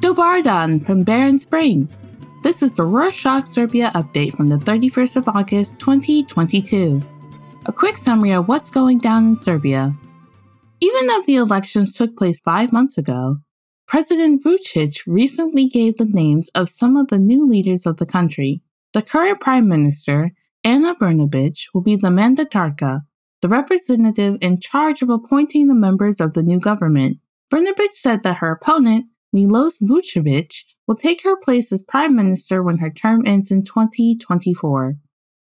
[0.00, 2.12] Dobardan from Barron Springs.
[2.42, 7.00] This is the Rorshok Serbia update from the 31st of August 2022.
[7.66, 9.96] A quick summary of what's going down in Serbia.
[10.80, 13.38] Even though the elections took place five months ago,
[13.86, 18.60] President Vucic recently gave the names of some of the new leaders of the country.
[18.92, 20.32] The current Prime Minister,
[20.64, 23.02] Ana Brnabic, will be the mandatarka,
[23.42, 27.18] the representative in charge of appointing the members of the new government.
[27.52, 32.78] Brnabic said that her opponent, Milos Vucevic, will take her place as Prime Minister when
[32.78, 34.96] her term ends in 2024.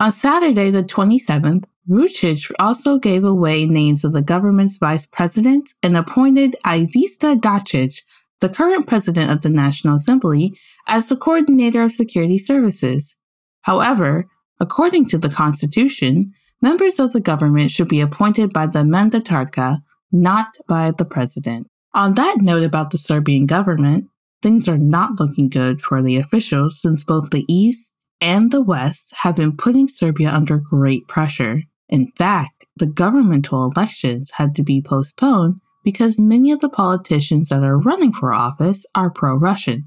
[0.00, 5.96] On Saturday, the 27th, Vucic also gave away names of the government's vice presidents and
[5.96, 8.02] appointed Ivica Dacic,
[8.40, 10.56] the current president of the National Assembly,
[10.86, 13.16] as the coordinator of security services.
[13.62, 14.28] However,
[14.60, 20.48] according to the Constitution, members of the government should be appointed by the mandatarka, not
[20.66, 21.68] by the president.
[21.94, 24.06] On that note about the Serbian government,
[24.42, 29.14] things are not looking good for the officials since both the East and the West
[29.18, 31.62] have been putting Serbia under great pressure.
[31.88, 37.62] In fact, the governmental elections had to be postponed because many of the politicians that
[37.62, 39.84] are running for office are pro Russian.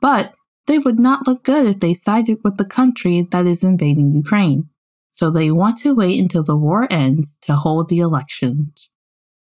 [0.00, 0.34] But
[0.66, 4.68] they would not look good if they sided with the country that is invading Ukraine.
[5.08, 8.90] So they want to wait until the war ends to hold the elections.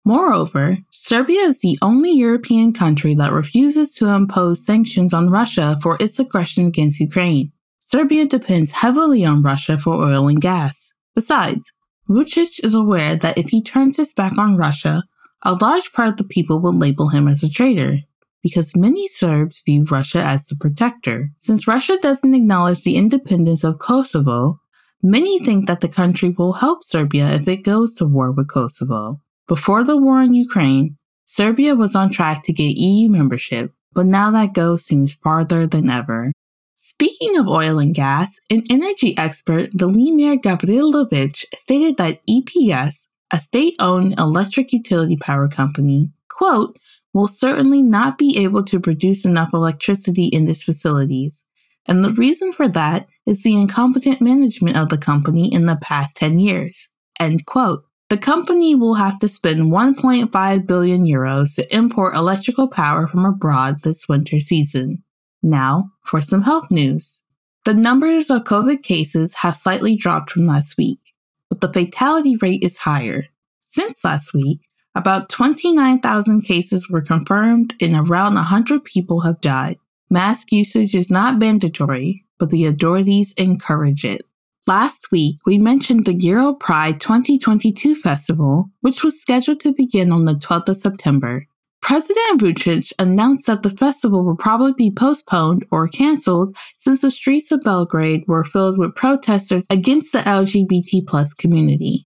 [0.05, 5.97] Moreover, Serbia is the only European country that refuses to impose sanctions on Russia for
[5.99, 7.51] its aggression against Ukraine.
[7.79, 10.93] Serbia depends heavily on Russia for oil and gas.
[11.15, 11.71] Besides,
[12.09, 15.03] Vucic is aware that if he turns his back on Russia,
[15.43, 17.99] a large part of the people will label him as a traitor,
[18.41, 21.29] because many Serbs view Russia as the protector.
[21.39, 24.59] Since Russia doesn't acknowledge the independence of Kosovo,
[25.01, 29.19] many think that the country will help Serbia if it goes to war with Kosovo.
[29.47, 34.31] Before the war in Ukraine, Serbia was on track to get EU membership, but now
[34.31, 36.31] that goal seems farther than ever.
[36.75, 44.17] Speaking of oil and gas, an energy expert, Velimir Gavrilovic, stated that EPS, a state-owned
[44.17, 46.79] electric utility power company, quote,
[47.13, 51.45] will certainly not be able to produce enough electricity in its facilities.
[51.85, 56.17] And the reason for that is the incompetent management of the company in the past
[56.17, 56.89] 10 years.
[57.19, 57.83] End quote.
[58.09, 63.75] The company will have to spend 1.5 billion euros to import electrical power from abroad
[63.83, 65.03] this winter season.
[65.43, 67.23] Now, for some health news.
[67.65, 71.13] The numbers of COVID cases have slightly dropped from last week,
[71.49, 73.25] but the fatality rate is higher.
[73.59, 74.61] Since last week,
[74.99, 79.77] about 29,000 cases were confirmed and around 100 people have died.
[80.09, 84.23] Mask usage is not mandatory, but the authorities encourage it.
[84.67, 90.25] Last week, we mentioned the Euro Pride 2022 festival, which was scheduled to begin on
[90.25, 91.47] the 12th of September.
[91.81, 97.53] President Vucic announced that the festival will probably be postponed or canceled since the streets
[97.53, 102.05] of Belgrade were filled with protesters against the LGBT plus community.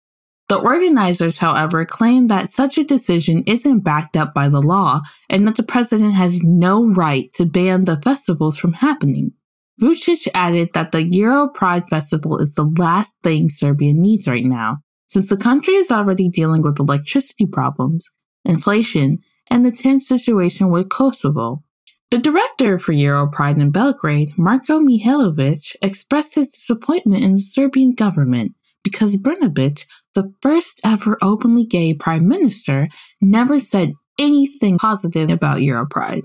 [0.49, 5.47] The organizers, however, claim that such a decision isn't backed up by the law and
[5.47, 9.33] that the president has no right to ban the festivals from happening.
[9.81, 14.79] Vucic added that the Euro Pride Festival is the last thing Serbia needs right now,
[15.09, 18.09] since the country is already dealing with electricity problems,
[18.45, 19.19] inflation,
[19.51, 21.63] and the tense situation with Kosovo.
[22.11, 27.95] The director for Euro Pride in Belgrade, Marko Mihailovic, expressed his disappointment in the Serbian
[27.95, 28.55] government
[28.87, 32.89] because Brnabic, the first ever openly gay prime minister,
[33.21, 36.23] never said anything positive about Euro Pride.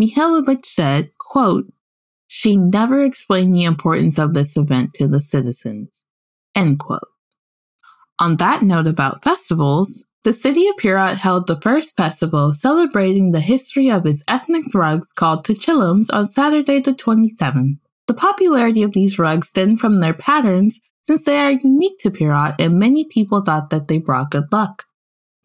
[0.00, 1.66] Mihailovic said, quote,
[2.26, 6.06] she never explained the importance of this event to the citizens.
[6.54, 7.10] End quote.
[8.18, 13.40] On that note about festivals, the city of Pirot held the first festival celebrating the
[13.40, 17.76] history of its ethnic rugs called Tchilums on Saturday the 27th.
[18.06, 22.56] The popularity of these rugs stemmed from their patterns since they are unique to Pirot
[22.58, 24.84] and many people thought that they brought good luck.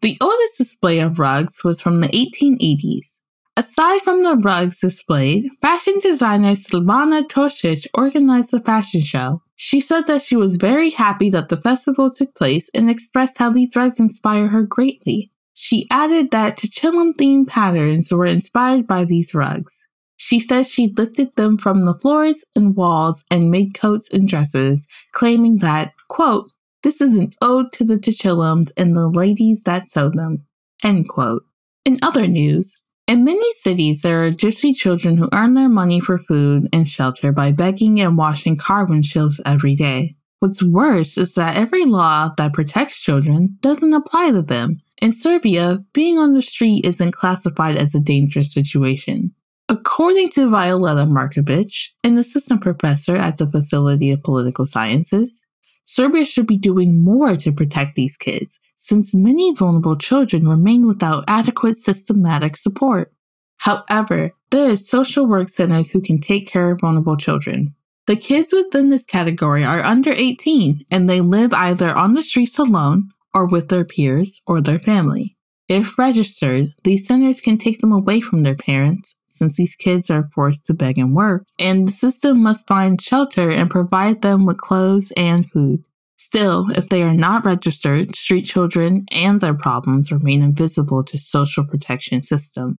[0.00, 3.20] The oldest display of rugs was from the 1880s.
[3.56, 9.42] Aside from the rugs displayed, fashion designer Silvana Tosic organized the fashion show.
[9.54, 13.50] She said that she was very happy that the festival took place and expressed how
[13.50, 15.30] these rugs inspire her greatly.
[15.54, 19.86] She added that Tchilum themed patterns were inspired by these rugs.
[20.24, 24.86] She says she lifted them from the floors and walls and made coats and dresses,
[25.10, 26.48] claiming that, quote,
[26.84, 30.46] this is an ode to the Tchilums and the ladies that sew them,
[30.84, 31.42] end quote.
[31.84, 36.18] In other news, in many cities, there are gypsy children who earn their money for
[36.18, 40.14] food and shelter by begging and washing car windshields every day.
[40.38, 44.82] What's worse is that every law that protects children doesn't apply to them.
[45.00, 49.34] In Serbia, being on the street isn't classified as a dangerous situation.
[49.72, 55.46] According to Violeta Markovic, an assistant professor at the Facility of Political Sciences,
[55.86, 61.24] Serbia should be doing more to protect these kids, since many vulnerable children remain without
[61.26, 63.14] adequate systematic support.
[63.60, 67.74] However, there are social work centers who can take care of vulnerable children.
[68.06, 72.58] The kids within this category are under 18 and they live either on the streets
[72.58, 75.38] alone or with their peers or their family.
[75.66, 80.28] If registered, these centers can take them away from their parents since these kids are
[80.32, 84.58] forced to beg and work, and the system must find shelter and provide them with
[84.58, 85.84] clothes and food.
[86.16, 91.66] Still, if they are not registered, street children and their problems remain invisible to social
[91.66, 92.76] protection system.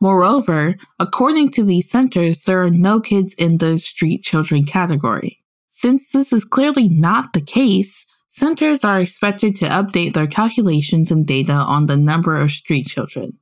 [0.00, 5.44] Moreover, according to these centers, there are no kids in the street children category.
[5.66, 11.26] Since this is clearly not the case, centers are expected to update their calculations and
[11.26, 13.38] data on the number of street children.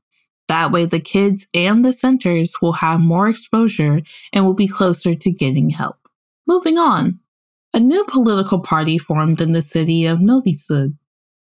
[0.49, 4.03] That way, the kids and the centers will have more exposure
[4.33, 5.97] and will be closer to getting help.
[6.47, 7.21] Moving on.
[7.75, 10.97] A new political party formed in the city of Novi Sad.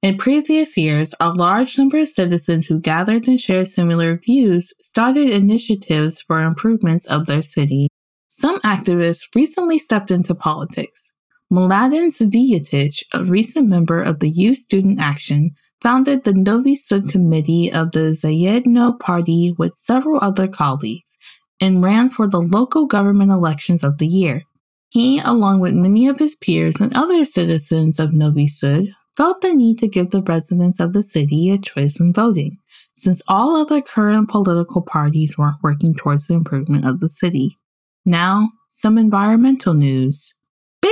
[0.00, 5.30] In previous years, a large number of citizens who gathered and shared similar views started
[5.30, 7.88] initiatives for improvements of their city.
[8.28, 11.14] Some activists recently stepped into politics.
[11.52, 15.52] Mladen Cvijetic, a recent member of the Youth Student Action,
[15.84, 21.18] founded the Novi Sad Committee of the Zajedno Party with several other colleagues
[21.60, 24.44] and ran for the local government elections of the year.
[24.88, 29.52] He, along with many of his peers and other citizens of Novi Sad, felt the
[29.52, 32.56] need to give the residents of the city a choice when voting,
[32.94, 37.58] since all other current political parties weren't working towards the improvement of the city.
[38.06, 40.34] Now, some environmental news.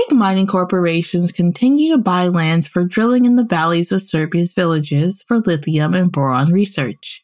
[0.08, 5.22] Big mining corporations continue to buy lands for drilling in the valleys of Serbia's villages
[5.22, 7.22] for lithium and boron research.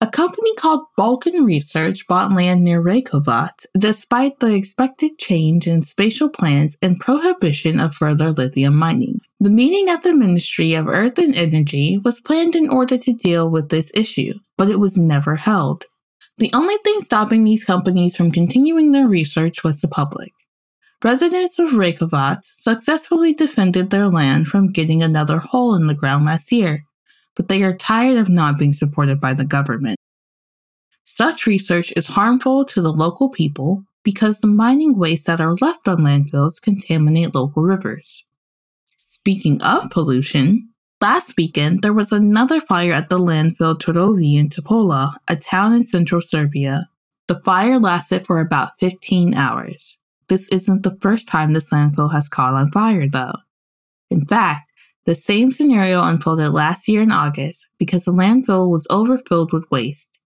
[0.00, 6.28] A company called Balkan Research bought land near Rekovac despite the expected change in spatial
[6.28, 9.18] plans and prohibition of further lithium mining.
[9.40, 13.50] The meeting at the Ministry of Earth and Energy was planned in order to deal
[13.50, 15.86] with this issue, but it was never held.
[16.38, 20.32] The only thing stopping these companies from continuing their research was the public.
[21.02, 26.50] Residents of Rekovac successfully defended their land from getting another hole in the ground last
[26.50, 26.84] year,
[27.34, 29.98] but they are tired of not being supported by the government.
[31.04, 35.86] Such research is harmful to the local people because the mining wastes that are left
[35.86, 38.24] on landfills contaminate local rivers.
[38.96, 40.70] Speaking of pollution,
[41.00, 45.82] last weekend there was another fire at the landfill Turovi in Topola, a town in
[45.82, 46.88] central Serbia.
[47.26, 49.98] The fire lasted for about 15 hours.
[50.28, 53.34] This isn't the first time this landfill has caught on fire, though.
[54.10, 54.70] In fact,
[55.06, 60.18] the same scenario unfolded last year in August because the landfill was overfilled with waste.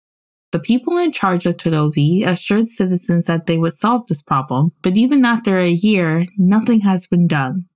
[0.52, 4.96] The people in charge of Turovi assured citizens that they would solve this problem, but
[4.96, 7.66] even after a year, nothing has been done.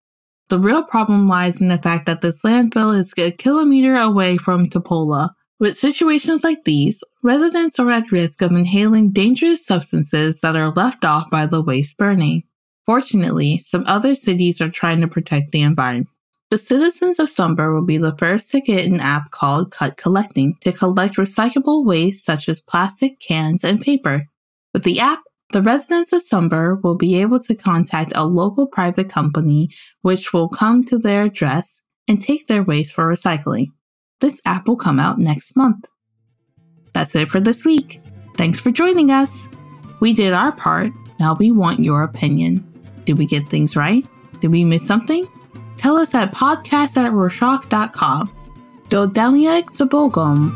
[0.49, 4.69] The real problem lies in the fact that this landfill is a kilometer away from
[4.69, 5.31] Topola,
[5.63, 11.05] with situations like these, residents are at risk of inhaling dangerous substances that are left
[11.05, 12.43] off by the waste burning.
[12.85, 16.09] Fortunately, some other cities are trying to protect the environment.
[16.51, 20.55] The citizens of Sombor will be the first to get an app called Cut Collecting
[20.63, 24.27] to collect recyclable waste such as plastic, cans, and paper.
[24.75, 25.21] With the app,
[25.53, 29.69] the residents of Sombor will be able to contact a local private company
[30.01, 33.69] which will come to their address and take their waste for recycling.
[34.23, 35.89] This app will come out next month.
[36.95, 38.01] That's it for this week.
[38.37, 39.49] Thanks for joining us.
[39.99, 40.93] We did our part.
[41.19, 42.65] Now we want your opinion.
[43.05, 44.07] Did we get things right?
[44.39, 45.27] Did we miss something?
[45.77, 48.33] Tell us at podcast at rorshok.com.
[48.89, 50.53] Do Deliak Zabogum.